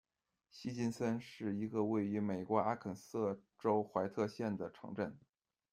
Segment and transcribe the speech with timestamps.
[0.49, 5.15] 希金森是一个位于美国阿肯色州怀特县的城镇。